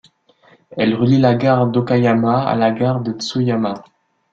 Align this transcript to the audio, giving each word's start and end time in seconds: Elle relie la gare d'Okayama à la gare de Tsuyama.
Elle 0.77 0.95
relie 0.95 1.19
la 1.19 1.35
gare 1.35 1.67
d'Okayama 1.67 2.43
à 2.47 2.55
la 2.55 2.71
gare 2.71 3.01
de 3.01 3.11
Tsuyama. 3.11 3.83